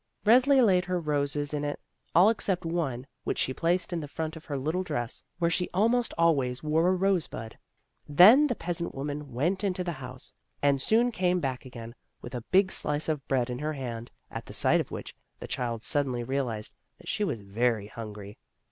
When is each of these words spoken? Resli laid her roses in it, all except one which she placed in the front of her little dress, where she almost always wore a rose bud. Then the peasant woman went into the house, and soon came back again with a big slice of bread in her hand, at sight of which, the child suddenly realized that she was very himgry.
Resli 0.25 0.65
laid 0.65 0.85
her 0.85 0.99
roses 0.99 1.53
in 1.53 1.63
it, 1.63 1.79
all 2.15 2.31
except 2.31 2.65
one 2.65 3.05
which 3.23 3.37
she 3.37 3.53
placed 3.53 3.93
in 3.93 3.99
the 3.99 4.07
front 4.07 4.35
of 4.35 4.45
her 4.45 4.57
little 4.57 4.81
dress, 4.81 5.23
where 5.37 5.51
she 5.51 5.69
almost 5.75 6.11
always 6.17 6.63
wore 6.63 6.87
a 6.87 6.95
rose 6.95 7.27
bud. 7.27 7.59
Then 8.09 8.47
the 8.47 8.55
peasant 8.55 8.95
woman 8.95 9.31
went 9.31 9.63
into 9.63 9.83
the 9.83 9.91
house, 9.91 10.33
and 10.59 10.81
soon 10.81 11.11
came 11.11 11.39
back 11.39 11.65
again 11.65 11.93
with 12.19 12.33
a 12.33 12.41
big 12.41 12.71
slice 12.71 13.07
of 13.07 13.27
bread 13.27 13.51
in 13.51 13.59
her 13.59 13.73
hand, 13.73 14.09
at 14.31 14.51
sight 14.55 14.81
of 14.81 14.89
which, 14.89 15.15
the 15.39 15.47
child 15.47 15.83
suddenly 15.83 16.23
realized 16.23 16.73
that 16.97 17.07
she 17.07 17.23
was 17.23 17.41
very 17.41 17.87
himgry. 17.87 18.37